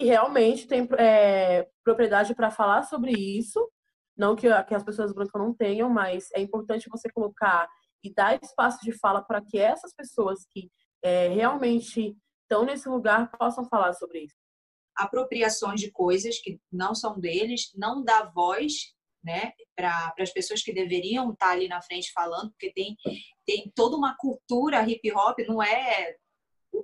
e 0.01 0.07
realmente 0.07 0.67
tem 0.67 0.89
é, 0.99 1.69
propriedade 1.85 2.35
para 2.35 2.51
falar 2.51 2.85
sobre 2.85 3.13
isso. 3.13 3.71
Não 4.17 4.37
que, 4.37 4.47
que 4.65 4.75
as 4.75 4.85
pessoas 4.85 5.13
brancas 5.13 5.41
não 5.41 5.55
tenham, 5.55 5.89
mas 5.89 6.29
é 6.33 6.41
importante 6.41 6.89
você 6.89 7.11
colocar 7.11 7.69
e 8.05 8.13
dar 8.13 8.39
espaço 8.43 8.85
de 8.85 8.93
fala 8.99 9.23
para 9.23 9.41
que 9.41 9.59
essas 9.59 9.95
pessoas 9.95 10.45
que 10.51 10.71
é, 11.03 11.29
realmente 11.29 12.17
estão 12.43 12.65
nesse 12.65 12.89
lugar 12.89 13.31
possam 13.31 13.65
falar 13.65 13.93
sobre 13.95 14.25
isso 14.25 14.43
apropriações 14.95 15.81
de 15.81 15.91
coisas 15.91 16.39
que 16.39 16.61
não 16.71 16.95
são 16.95 17.19
deles, 17.19 17.71
não 17.75 18.03
dá 18.03 18.25
voz 18.25 18.95
né, 19.23 19.53
para 19.77 20.13
as 20.19 20.33
pessoas 20.33 20.63
que 20.63 20.73
deveriam 20.73 21.33
estar 21.33 21.51
ali 21.51 21.69
na 21.69 21.81
frente 21.81 22.13
falando, 22.13 22.51
porque 22.51 22.73
tem, 22.73 22.97
tem 23.47 23.73
toda 23.75 23.97
uma 23.97 24.17
cultura 24.17 24.83
hip 24.89 25.13
hop, 25.13 25.39
não 25.47 25.63
é, 25.63 26.17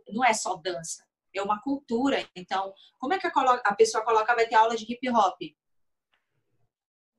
não 0.08 0.24
é 0.24 0.32
só 0.32 0.56
dança, 0.56 1.04
é 1.34 1.42
uma 1.42 1.60
cultura. 1.60 2.28
Então, 2.34 2.72
como 2.98 3.12
é 3.12 3.18
que 3.18 3.26
a, 3.26 3.32
a 3.64 3.74
pessoa 3.74 4.04
coloca, 4.04 4.34
vai 4.34 4.46
ter 4.46 4.54
aula 4.54 4.76
de 4.76 4.84
hip 4.84 5.08
hop? 5.10 5.40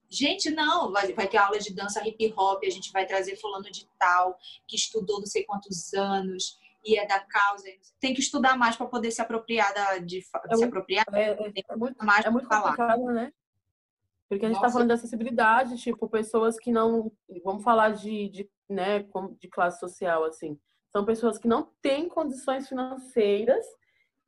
Gente, 0.09 0.49
não, 0.49 0.91
vai, 0.91 1.13
vai 1.13 1.27
ter 1.27 1.37
aula 1.37 1.59
de 1.59 1.73
dança 1.73 2.05
hip 2.07 2.33
hop, 2.35 2.63
a 2.63 2.69
gente 2.69 2.91
vai 2.91 3.05
trazer 3.05 3.35
fulano 3.35 3.69
de 3.69 3.87
tal, 3.97 4.37
que 4.67 4.75
estudou 4.75 5.19
não 5.19 5.27
sei 5.27 5.43
quantos 5.43 5.93
anos, 5.93 6.57
e 6.83 6.97
é 6.97 7.05
da 7.05 7.19
causa. 7.19 7.65
Tem 7.99 8.13
que 8.13 8.19
estudar 8.19 8.57
mais 8.57 8.75
para 8.75 8.87
poder 8.87 9.11
se 9.11 9.21
apropriar 9.21 9.73
da, 9.73 9.97
de, 9.99 10.19
é 10.49 10.55
se 10.55 10.63
apropriar. 10.63 11.05
É, 11.13 11.31
é, 11.31 11.53
é 11.69 11.75
muito 11.75 12.03
mais 12.03 12.25
é 12.25 12.29
muito 12.29 12.47
falar. 12.47 12.75
complicado, 12.75 13.05
né? 13.05 13.31
Porque 14.27 14.45
a 14.45 14.47
gente 14.47 14.57
está 14.57 14.69
falando 14.69 14.87
de 14.87 14.93
acessibilidade, 14.93 15.77
tipo, 15.77 16.07
pessoas 16.07 16.57
que 16.59 16.71
não. 16.71 17.11
Vamos 17.43 17.63
falar 17.63 17.91
de, 17.91 18.29
de, 18.29 18.49
né, 18.69 19.05
de 19.39 19.47
classe 19.47 19.79
social, 19.79 20.23
assim. 20.23 20.59
São 20.91 21.05
pessoas 21.05 21.37
que 21.37 21.47
não 21.47 21.71
têm 21.81 22.07
condições 22.07 22.67
financeiras 22.67 23.65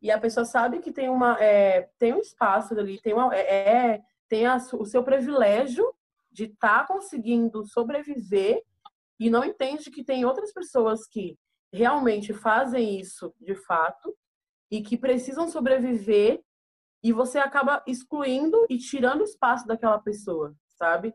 e 0.01 0.09
a 0.09 0.19
pessoa 0.19 0.45
sabe 0.45 0.79
que 0.79 0.91
tem 0.91 1.09
uma 1.09 1.37
é, 1.39 1.89
tem 1.99 2.13
um 2.13 2.19
espaço 2.19 2.77
ali, 2.77 2.99
tem 2.99 3.13
uma, 3.13 3.35
é, 3.35 3.93
é 3.93 4.01
tem 4.31 4.45
a, 4.45 4.55
o 4.55 4.85
seu 4.85 5.03
privilégio 5.03 5.93
de 6.31 6.45
estar 6.45 6.87
tá 6.87 6.87
conseguindo 6.87 7.65
sobreviver 7.65 8.63
e 9.19 9.29
não 9.29 9.43
entende 9.43 9.91
que 9.91 10.05
tem 10.05 10.23
outras 10.23 10.53
pessoas 10.53 11.05
que 11.05 11.37
realmente 11.69 12.33
fazem 12.33 12.97
isso 12.97 13.35
de 13.41 13.53
fato 13.55 14.15
e 14.71 14.81
que 14.81 14.97
precisam 14.97 15.49
sobreviver 15.49 16.41
e 17.03 17.11
você 17.11 17.39
acaba 17.39 17.83
excluindo 17.85 18.65
e 18.69 18.77
tirando 18.77 19.21
espaço 19.25 19.67
daquela 19.67 19.99
pessoa, 19.99 20.55
sabe? 20.77 21.13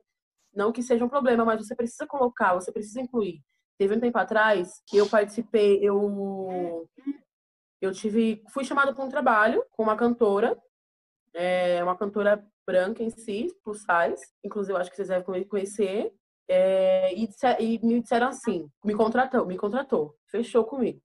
Não 0.54 0.70
que 0.70 0.82
seja 0.82 1.02
um 1.02 1.08
problema, 1.08 1.42
mas 1.42 1.66
você 1.66 1.74
precisa 1.74 2.06
colocar, 2.06 2.52
você 2.52 2.70
precisa 2.70 3.00
incluir. 3.00 3.40
Teve 3.78 3.94
um 3.94 4.00
tempo 4.00 4.18
atrás 4.18 4.82
que 4.86 4.98
eu 4.98 5.08
participei, 5.08 5.78
eu 5.82 6.86
eu 7.80 7.92
tive, 7.92 8.42
fui 8.52 8.62
chamada 8.62 8.94
para 8.94 9.04
um 9.04 9.08
trabalho 9.08 9.64
com 9.70 9.82
uma 9.82 9.96
cantora, 9.96 10.54
é, 11.32 11.82
uma 11.82 11.96
cantora 11.96 12.44
branca 12.66 13.02
em 13.02 13.10
si, 13.10 13.48
plus 13.62 13.78
size, 13.78 14.26
inclusive 14.44 14.72
eu 14.72 14.76
acho 14.76 14.90
que 14.90 14.96
vocês 14.96 15.08
devem 15.08 15.44
conhecer, 15.44 16.12
é, 16.48 17.14
e, 17.14 17.28
e, 17.60 17.86
me 17.86 18.00
disseram 18.00 18.28
assim, 18.28 18.70
me 18.84 18.94
contratou, 18.94 19.46
me 19.46 19.56
contratou, 19.56 20.16
fechou 20.26 20.64
comigo. 20.64 21.00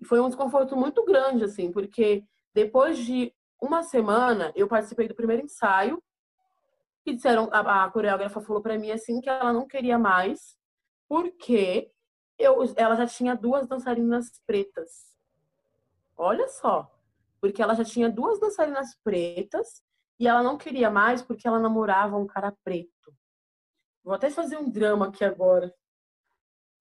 E 0.00 0.04
foi 0.04 0.20
um 0.20 0.28
desconforto 0.28 0.76
muito 0.76 1.04
grande, 1.04 1.44
assim, 1.44 1.70
porque 1.70 2.24
depois 2.52 2.98
de 2.98 3.32
uma 3.60 3.82
semana 3.82 4.52
eu 4.54 4.68
participei 4.68 5.08
do 5.08 5.14
primeiro 5.14 5.44
ensaio 5.44 6.02
e 7.06 7.14
disseram, 7.14 7.48
a, 7.52 7.84
a 7.84 7.90
coreógrafa 7.90 8.40
falou 8.40 8.62
para 8.62 8.78
mim 8.78 8.90
assim 8.90 9.20
que 9.20 9.28
ela 9.28 9.52
não 9.52 9.66
queria 9.66 9.98
mais, 9.98 10.56
porque 11.08 11.90
eu, 12.38 12.56
ela 12.76 12.96
já 12.96 13.06
tinha 13.06 13.36
duas 13.36 13.68
dançarinas 13.68 14.40
pretas. 14.46 15.14
Olha 16.16 16.48
só, 16.48 16.90
porque 17.40 17.62
ela 17.62 17.74
já 17.74 17.84
tinha 17.84 18.08
duas 18.10 18.40
dançarinas 18.40 18.96
pretas 19.04 19.83
e 20.18 20.28
ela 20.28 20.42
não 20.42 20.56
queria 20.56 20.90
mais 20.90 21.22
porque 21.22 21.46
ela 21.46 21.58
namorava 21.58 22.16
um 22.16 22.26
cara 22.26 22.54
preto. 22.64 23.14
Vou 24.02 24.14
até 24.14 24.30
fazer 24.30 24.56
um 24.56 24.70
drama 24.70 25.08
aqui 25.08 25.24
agora. 25.24 25.74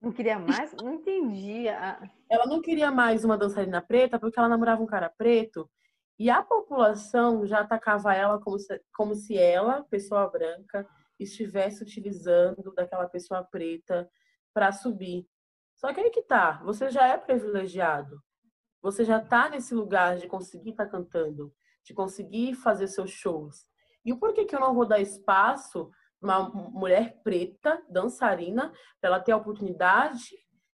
Não 0.02 0.12
queria 0.12 0.38
mais? 0.38 0.74
Não 0.74 0.96
entendi. 0.96 1.68
Ela 1.68 2.46
não 2.46 2.62
queria 2.62 2.92
mais 2.92 3.24
uma 3.24 3.38
dançarina 3.38 3.82
preta 3.82 4.20
porque 4.20 4.38
ela 4.38 4.50
namorava 4.50 4.84
um 4.84 4.88
cara 4.88 5.10
preto 5.10 5.70
e 6.20 6.30
a 6.30 6.44
população 6.44 7.46
já 7.46 7.62
atacava 7.62 8.14
ela 8.14 8.40
como 8.40 8.60
se, 8.60 8.82
como 8.94 9.16
se 9.16 9.38
ela, 9.38 9.84
pessoa 9.86 10.30
branca, 10.30 10.88
estivesse 11.20 11.82
utilizando 11.82 12.74
daquela 12.74 13.08
pessoa 13.08 13.44
preta 13.44 14.10
para 14.54 14.72
subir. 14.72 15.28
Só 15.76 15.94
que 15.94 16.00
aí 16.00 16.10
que 16.10 16.22
tá, 16.22 16.62
você 16.64 16.90
já 16.90 17.08
é 17.08 17.18
privilegiado. 17.18 18.22
Você 18.82 19.06
já 19.06 19.20
tá 19.20 19.50
nesse 19.50 19.74
lugar 19.74 20.18
de 20.18 20.28
conseguir 20.28 20.72
estar 20.72 20.86
tá 20.86 20.92
cantando, 20.92 21.54
de 21.84 21.94
conseguir 21.94 22.56
fazer 22.56 22.88
seus 22.88 23.12
shows. 23.12 23.68
E 24.06 24.12
o 24.12 24.18
porquê 24.18 24.46
que 24.46 24.56
eu 24.56 24.60
não 24.60 24.74
vou 24.74 24.86
dar 24.86 25.00
espaço 25.00 25.90
para 26.20 26.40
uma 26.40 26.70
mulher 26.70 27.22
preta, 27.24 27.82
dançarina, 27.90 28.72
para 29.00 29.10
ela 29.10 29.20
ter 29.20 29.32
a 29.32 29.38
oportunidade 29.38 30.32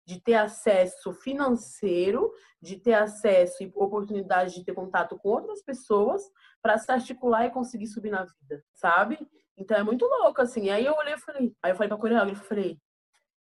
de 0.06 0.22
ter 0.22 0.36
acesso 0.36 1.14
financeiro, 1.14 2.32
de 2.62 2.78
ter 2.78 2.94
acesso 2.94 3.62
e 3.62 3.72
oportunidade 3.76 4.56
de 4.56 4.64
ter 4.64 4.74
contato 4.74 5.18
com 5.18 5.30
outras 5.30 5.62
pessoas 5.62 6.22
para 6.62 6.78
se 6.78 6.90
articular 6.90 7.46
e 7.46 7.52
conseguir 7.52 7.88
subir 7.88 8.10
na 8.10 8.24
vida, 8.24 8.64
sabe? 8.74 9.20
Então 9.58 9.78
é 9.78 9.84
muito 9.84 10.06
louco, 10.06 10.42
assim. 10.42 10.70
Aí 10.70 10.86
eu 10.86 10.94
olhei 10.94 11.14
e 11.14 11.20
falei, 11.20 11.54
aí 11.62 11.72
eu 11.72 11.76
falei 11.76 11.90
pra 11.90 11.98
coreógrafa, 11.98 12.44
falei, 12.44 12.80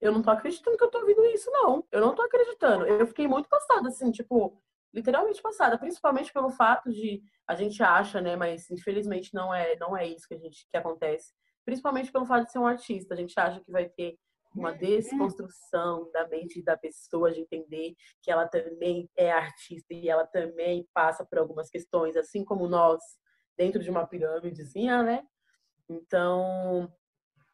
eu 0.01 0.11
não 0.11 0.21
tô 0.21 0.31
acreditando 0.31 0.77
que 0.77 0.83
eu 0.83 0.89
tô 0.89 0.99
ouvindo 0.99 1.25
isso, 1.25 1.51
não. 1.51 1.85
Eu 1.91 2.01
não 2.01 2.15
tô 2.15 2.21
acreditando. 2.21 2.85
Eu 2.87 3.05
fiquei 3.05 3.27
muito 3.27 3.49
passada, 3.49 3.89
assim, 3.89 4.11
tipo, 4.11 4.59
literalmente 4.93 5.41
passada, 5.41 5.77
principalmente 5.77 6.33
pelo 6.33 6.49
fato 6.49 6.91
de 6.91 7.21
a 7.47 7.55
gente 7.55 7.81
acha, 7.83 8.21
né, 8.21 8.35
mas 8.35 8.69
infelizmente 8.69 9.33
não 9.33 9.53
é, 9.53 9.75
não 9.77 9.95
é 9.95 10.07
isso 10.07 10.27
que 10.27 10.33
a 10.33 10.39
gente 10.39 10.67
que 10.69 10.77
acontece. 10.77 11.33
Principalmente 11.65 12.11
pelo 12.11 12.25
fato 12.25 12.45
de 12.45 12.51
ser 12.51 12.59
um 12.59 12.65
artista, 12.65 13.13
a 13.13 13.17
gente 13.17 13.39
acha 13.39 13.59
que 13.59 13.71
vai 13.71 13.87
ter 13.89 14.17
uma 14.55 14.73
desconstrução 14.73 16.09
da 16.11 16.27
mente 16.27 16.63
da 16.63 16.75
pessoa, 16.75 17.31
de 17.31 17.41
entender 17.41 17.93
que 18.21 18.31
ela 18.31 18.47
também 18.47 19.07
é 19.15 19.31
artista 19.31 19.93
e 19.93 20.09
ela 20.09 20.25
também 20.25 20.87
passa 20.93 21.23
por 21.23 21.37
algumas 21.37 21.69
questões, 21.69 22.17
assim 22.17 22.43
como 22.43 22.67
nós, 22.67 23.01
dentro 23.55 23.81
de 23.81 23.89
uma 23.89 24.07
pirâmidezinha, 24.07 25.03
né? 25.03 25.23
Então, 25.87 26.91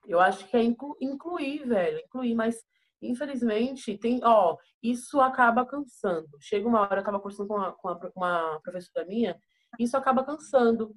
eu 0.08 0.20
acho 0.20 0.48
que 0.48 0.56
é 0.56 0.64
incluir, 0.64 1.68
velho, 1.68 2.00
incluir, 2.00 2.36
mas 2.36 2.64
infelizmente 3.10 3.98
tem, 3.98 4.20
ó, 4.24 4.58
isso 4.82 5.20
acaba 5.22 5.66
cansando. 5.66 6.30
Chega 6.40 6.68
uma 6.68 6.82
hora, 6.82 7.02
eu 7.02 7.04
tava 7.04 7.20
conversando 7.20 7.48
com 7.48 7.56
uma, 7.56 7.72
com 7.74 8.12
uma 8.16 8.60
professora 8.62 9.06
minha, 9.06 9.40
isso 9.80 9.98
acaba 9.98 10.24
cansando. 10.24 10.96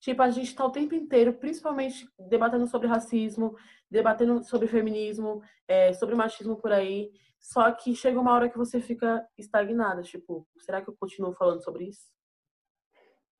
Tipo, 0.00 0.22
a 0.22 0.30
gente 0.30 0.54
tá 0.54 0.64
o 0.64 0.70
tempo 0.70 0.94
inteiro, 0.94 1.32
principalmente 1.34 2.08
debatendo 2.28 2.66
sobre 2.66 2.86
racismo, 2.86 3.56
debatendo 3.90 4.42
sobre 4.44 4.68
feminismo, 4.68 5.42
é, 5.66 5.92
sobre 5.92 6.14
machismo 6.14 6.56
por 6.56 6.72
aí. 6.72 7.10
Só 7.40 7.70
que 7.72 7.94
chega 7.94 8.20
uma 8.20 8.32
hora 8.32 8.48
que 8.48 8.58
você 8.58 8.80
fica 8.80 9.26
estagnada, 9.38 10.02
tipo, 10.02 10.46
será 10.58 10.82
que 10.82 10.90
eu 10.90 10.96
continuo 10.98 11.32
falando 11.32 11.62
sobre 11.62 11.84
isso? 11.88 12.06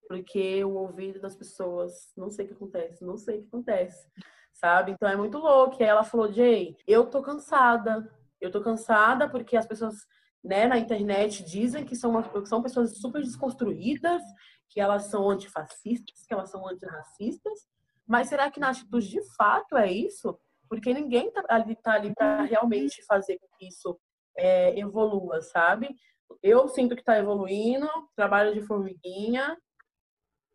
Porque 0.08 0.64
o 0.64 0.74
ouvido 0.74 1.20
das 1.20 1.34
pessoas, 1.34 2.12
não 2.16 2.30
sei 2.30 2.44
o 2.44 2.48
que 2.48 2.54
acontece, 2.54 3.04
não 3.04 3.16
sei 3.16 3.38
o 3.38 3.42
que 3.42 3.48
acontece, 3.48 4.08
sabe? 4.56 4.92
Então 4.92 5.08
é 5.08 5.16
muito 5.16 5.38
louco. 5.38 5.76
E 5.78 5.84
aí 5.84 5.88
ela 5.88 6.04
falou, 6.04 6.32
Jay, 6.32 6.76
eu 6.86 7.06
tô 7.06 7.22
cansada. 7.22 8.10
Eu 8.40 8.50
tô 8.50 8.60
cansada 8.60 9.28
porque 9.28 9.56
as 9.56 9.66
pessoas, 9.66 9.94
né, 10.42 10.66
na 10.66 10.78
internet 10.78 11.44
dizem 11.44 11.84
que 11.84 11.96
são, 11.96 12.10
uma, 12.10 12.46
são 12.46 12.62
pessoas 12.62 12.98
super 12.98 13.22
desconstruídas, 13.22 14.22
que 14.68 14.80
elas 14.80 15.04
são 15.04 15.28
antifascistas, 15.30 16.26
que 16.26 16.34
elas 16.34 16.50
são 16.50 16.66
antirracistas, 16.68 17.66
mas 18.06 18.28
será 18.28 18.50
que 18.50 18.60
na 18.60 18.70
atitude 18.70 19.08
de 19.08 19.22
fato 19.34 19.76
é 19.76 19.90
isso? 19.90 20.38
Porque 20.68 20.92
ninguém 20.92 21.30
tá 21.30 21.44
ali, 21.48 21.76
tá 21.76 21.92
ali 21.92 22.14
para 22.14 22.42
realmente 22.42 23.04
fazer 23.04 23.38
com 23.38 23.46
que 23.56 23.68
isso 23.68 23.98
é, 24.36 24.78
evolua, 24.78 25.40
sabe? 25.40 25.94
Eu 26.42 26.68
sinto 26.68 26.94
que 26.94 27.02
está 27.02 27.18
evoluindo, 27.18 27.88
trabalho 28.14 28.52
de 28.52 28.60
formiguinha, 28.60 29.56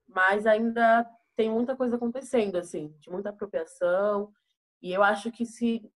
mas 0.07 0.45
ainda 0.45 1.05
tem 1.35 1.49
muita 1.49 1.75
coisa 1.75 1.95
acontecendo, 1.95 2.57
assim, 2.57 2.89
de 2.99 3.09
muita 3.09 3.29
apropriação. 3.29 4.31
E 4.81 4.91
eu 4.91 5.03
acho 5.03 5.31
que 5.31 5.45
se 5.45 5.91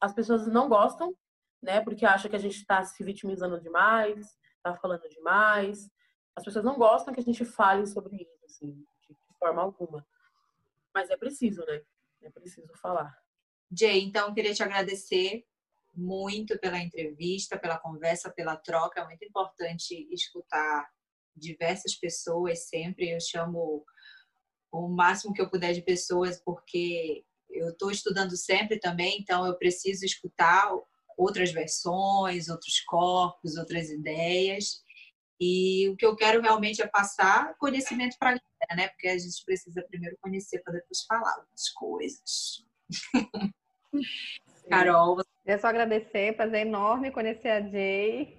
as 0.00 0.12
pessoas 0.12 0.46
não 0.46 0.68
gostam, 0.68 1.14
né, 1.62 1.80
porque 1.80 2.06
acham 2.06 2.30
que 2.30 2.36
a 2.36 2.40
gente 2.40 2.56
está 2.56 2.82
se 2.84 3.02
vitimizando 3.04 3.60
demais, 3.60 4.38
está 4.56 4.74
falando 4.76 5.08
demais, 5.08 5.90
as 6.34 6.44
pessoas 6.44 6.64
não 6.64 6.78
gostam 6.78 7.12
que 7.12 7.20
a 7.20 7.22
gente 7.22 7.44
fale 7.44 7.86
sobre 7.86 8.16
isso, 8.16 8.44
assim, 8.44 8.84
de 9.08 9.16
forma 9.38 9.62
alguma. 9.62 10.06
Mas 10.94 11.10
é 11.10 11.16
preciso, 11.16 11.64
né? 11.66 11.82
É 12.22 12.30
preciso 12.30 12.72
falar. 12.76 13.16
Jay, 13.70 14.00
então 14.00 14.34
queria 14.34 14.54
te 14.54 14.62
agradecer 14.62 15.44
muito 15.94 16.58
pela 16.58 16.78
entrevista, 16.78 17.58
pela 17.58 17.78
conversa, 17.78 18.30
pela 18.30 18.56
troca. 18.56 19.00
É 19.00 19.04
muito 19.04 19.24
importante 19.24 20.08
escutar 20.12 20.88
diversas 21.34 21.94
pessoas 21.94 22.68
sempre. 22.68 23.10
Eu 23.10 23.20
chamo 23.20 23.84
o 24.72 24.88
máximo 24.88 25.32
que 25.32 25.40
eu 25.40 25.50
puder 25.50 25.72
de 25.72 25.82
pessoas, 25.82 26.40
porque 26.44 27.24
eu 27.50 27.70
estou 27.70 27.90
estudando 27.90 28.36
sempre 28.36 28.78
também, 28.78 29.18
então 29.20 29.44
eu 29.46 29.56
preciso 29.56 30.04
escutar 30.04 30.70
outras 31.16 31.52
versões, 31.52 32.48
outros 32.48 32.80
corpos, 32.80 33.56
outras 33.56 33.90
ideias. 33.90 34.82
E 35.40 35.88
o 35.88 35.96
que 35.96 36.04
eu 36.04 36.14
quero 36.14 36.40
realmente 36.40 36.82
é 36.82 36.86
passar 36.86 37.54
conhecimento 37.58 38.16
para 38.18 38.30
a 38.30 38.32
galera, 38.32 38.76
né? 38.76 38.88
Porque 38.88 39.08
a 39.08 39.18
gente 39.18 39.44
precisa 39.44 39.82
primeiro 39.82 40.16
conhecer 40.20 40.62
para 40.62 40.74
depois 40.74 41.02
falar 41.02 41.34
algumas 41.34 41.68
coisas. 41.70 42.64
Carol. 44.68 45.20
É 45.46 45.58
só 45.58 45.68
agradecer, 45.68 46.36
prazer 46.36 46.66
enorme 46.66 47.10
conhecer 47.10 47.48
a 47.48 47.60
Jay. 47.60 48.38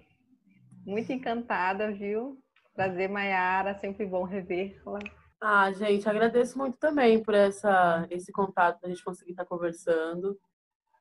Muito 0.86 1.12
encantada, 1.12 1.92
viu? 1.92 2.42
Prazer, 2.74 3.10
Maiara, 3.10 3.78
sempre 3.80 4.06
bom 4.06 4.24
rever-la. 4.24 5.00
Ah, 5.44 5.72
gente, 5.72 6.08
agradeço 6.08 6.56
muito 6.56 6.78
também 6.78 7.22
por 7.24 7.34
essa, 7.34 8.06
esse 8.12 8.32
contato, 8.32 8.86
a 8.86 8.88
gente 8.88 9.04
conseguir 9.04 9.32
estar 9.32 9.44
conversando. 9.46 10.40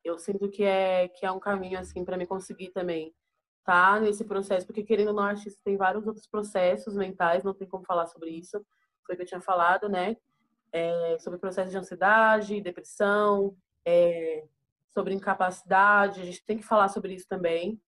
Eu 0.02 0.18
sinto 0.18 0.48
que 0.48 0.64
é, 0.64 1.08
que 1.08 1.26
é 1.26 1.30
um 1.30 1.38
caminho, 1.38 1.78
assim, 1.78 2.02
para 2.06 2.16
me 2.16 2.26
conseguir 2.26 2.70
também 2.70 3.14
tá 3.64 4.00
nesse 4.00 4.24
processo, 4.24 4.66
porque 4.66 4.82
querendo 4.82 5.08
ou 5.08 5.14
não, 5.14 5.24
artista 5.24 5.60
tem 5.62 5.76
vários 5.76 6.06
outros 6.06 6.26
processos 6.26 6.96
mentais, 6.96 7.44
não 7.44 7.52
tem 7.52 7.68
como 7.68 7.84
falar 7.84 8.06
sobre 8.06 8.30
isso, 8.30 8.64
foi 9.04 9.14
o 9.14 9.16
que 9.18 9.24
eu 9.24 9.26
tinha 9.26 9.42
falado, 9.42 9.90
né? 9.90 10.16
É, 10.72 11.18
sobre 11.20 11.38
processo 11.38 11.70
de 11.70 11.76
ansiedade, 11.76 12.62
depressão, 12.62 13.54
é, 13.84 14.46
sobre 14.88 15.12
incapacidade, 15.12 16.22
a 16.22 16.24
gente 16.24 16.42
tem 16.46 16.56
que 16.56 16.64
falar 16.64 16.88
sobre 16.88 17.12
isso 17.14 17.28
também, 17.28 17.78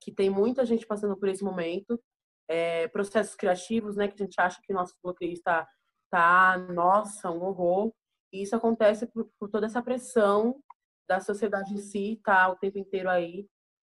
que 0.00 0.10
tem 0.10 0.30
muita 0.30 0.64
gente 0.64 0.86
passando 0.86 1.16
por 1.18 1.28
esse 1.28 1.44
momento, 1.44 2.00
é, 2.48 2.88
processos 2.88 3.34
criativos, 3.34 3.96
né, 3.96 4.08
que 4.08 4.14
a 4.14 4.24
gente 4.24 4.40
acha 4.40 4.58
que 4.62 4.72
nosso 4.72 4.94
bloqueio 5.02 5.32
está, 5.32 5.68
tá, 6.10 6.56
nossa, 6.58 7.30
um 7.30 7.42
horror, 7.42 7.92
e 8.32 8.42
isso 8.42 8.54
acontece 8.54 9.06
por, 9.06 9.30
por 9.38 9.48
toda 9.48 9.66
essa 9.66 9.82
pressão 9.82 10.62
da 11.08 11.20
sociedade 11.20 11.72
em 11.72 11.78
si, 11.78 12.20
tá 12.22 12.48
o 12.48 12.56
tempo 12.56 12.78
inteiro 12.78 13.08
aí, 13.08 13.48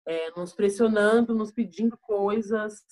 é, 0.06 0.30
nos 0.36 0.52
pressionando, 0.52 1.34
nos 1.34 1.52
pedindo 1.52 1.96
coisas, 1.98 2.82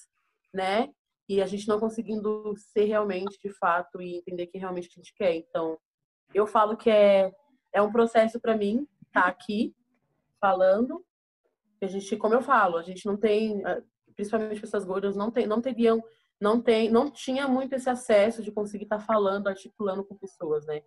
né? 0.53 0.91
E 1.29 1.41
a 1.41 1.47
gente 1.47 1.67
não 1.69 1.81
conseguindo 1.81 2.55
ser 2.57 2.85
realmente, 2.85 3.39
de 3.43 3.51
fato, 3.51 4.03
e 4.03 4.17
entender 4.17 4.47
que 4.49 4.59
realmente 4.59 4.89
a 4.89 4.95
gente 4.97 5.15
quer. 5.15 5.35
Então, 5.35 5.79
eu 6.35 6.47
falo 6.47 6.77
que 6.77 6.91
é, 6.91 7.33
é 7.73 7.81
um 7.81 7.93
processo 7.93 8.39
para 8.41 8.57
mim 8.57 8.87
estar 9.07 9.23
tá 9.23 9.29
aqui 9.29 9.75
falando. 10.41 11.05
A 11.81 11.87
gente, 11.87 12.17
como 12.17 12.35
eu 12.35 12.43
falo, 12.43 12.77
a 12.77 12.83
gente 12.83 13.07
não 13.07 13.17
tem, 13.17 13.63
principalmente 14.15 14.61
pessoas 14.61 14.85
gordas, 14.85 15.17
não, 15.17 15.31
tem, 15.31 15.47
não 15.47 15.61
teriam, 15.61 16.03
não 16.41 16.61
tem, 16.61 16.91
não 16.91 17.11
tinha 17.11 17.47
muito 17.47 17.75
esse 17.75 17.91
acesso 17.91 18.43
de 18.43 18.51
conseguir 18.51 18.85
estar 18.85 18.99
tá 18.99 19.05
falando, 19.05 19.49
articulando 19.49 20.03
com 20.03 20.17
pessoas, 20.17 20.67
né? 20.67 20.83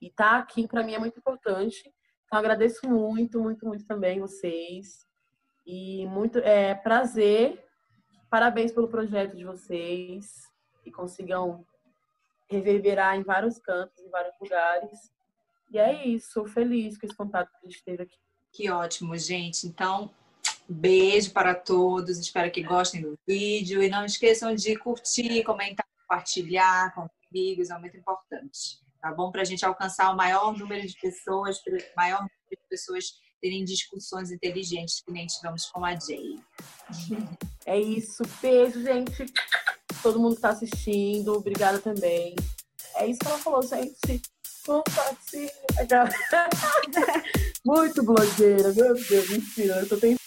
E 0.00 0.08
estar 0.08 0.30
tá 0.30 0.38
aqui 0.38 0.68
para 0.68 0.82
mim 0.82 0.94
é 0.94 0.98
muito 0.98 1.18
importante. 1.18 1.92
Então 2.26 2.38
agradeço 2.38 2.86
muito, 2.88 3.40
muito, 3.40 3.66
muito 3.66 3.86
também 3.86 4.20
vocês. 4.20 5.06
E 5.66 6.06
muito 6.06 6.38
é 6.38 6.74
prazer. 6.74 7.64
Parabéns 8.28 8.72
pelo 8.72 8.88
projeto 8.88 9.36
de 9.36 9.44
vocês 9.44 10.48
e 10.84 10.92
consigam 10.92 11.66
reverberar 12.48 13.16
em 13.16 13.22
vários 13.22 13.58
cantos, 13.58 13.98
em 14.02 14.10
vários 14.10 14.34
lugares. 14.40 15.12
E 15.70 15.78
é 15.78 16.06
isso, 16.06 16.44
feliz 16.46 16.98
com 16.98 17.06
esse 17.06 17.16
contato 17.16 17.50
que 17.50 17.66
a 17.66 17.70
gente 17.70 17.84
teve 17.84 18.02
aqui. 18.02 18.18
Que 18.52 18.70
ótimo, 18.70 19.16
gente. 19.16 19.66
Então, 19.66 20.10
beijo 20.72 21.32
para 21.32 21.54
todos. 21.54 22.18
Espero 22.18 22.50
que 22.50 22.62
gostem 22.62 23.02
do 23.02 23.18
vídeo. 23.26 23.82
E 23.82 23.88
não 23.88 24.04
esqueçam 24.04 24.54
de 24.54 24.76
curtir, 24.76 25.42
comentar, 25.44 25.86
compartilhar 26.02 26.94
com 26.94 27.08
amigos. 27.30 27.70
É 27.70 27.78
muito 27.78 27.96
importante. 27.96 28.80
Tá 29.00 29.12
bom? 29.12 29.30
Para 29.30 29.42
a 29.42 29.44
gente 29.44 29.64
alcançar 29.64 30.12
o 30.12 30.16
maior 30.16 30.56
número 30.56 30.86
de 30.86 30.94
pessoas, 31.00 31.58
o 31.58 31.96
maior 31.96 32.18
número 32.18 32.34
de 32.50 32.68
pessoas 32.68 33.06
terem 33.40 33.64
discussões 33.64 34.30
inteligentes 34.30 35.02
que 35.02 35.10
nem 35.10 35.26
tivemos 35.26 35.66
com 35.66 35.84
a 35.84 35.98
Jay. 35.98 36.38
É 37.64 37.78
isso. 37.78 38.22
Beijo, 38.42 38.82
gente. 38.82 39.24
Todo 40.02 40.20
mundo 40.20 40.32
que 40.32 40.38
está 40.38 40.50
assistindo. 40.50 41.32
Obrigada 41.32 41.78
também. 41.78 42.36
É 42.96 43.06
isso 43.06 43.20
que 43.20 43.26
ela 43.26 43.38
falou, 43.38 43.62
gente. 43.62 44.20
Compartilha. 44.66 45.50
Muito 47.64 48.02
blogueira, 48.02 48.72
meu 48.72 48.94
Deus, 48.94 49.28
mentira. 49.30 49.80
Eu 49.80 49.88
tô 49.88 49.96
tentando. 49.96 50.19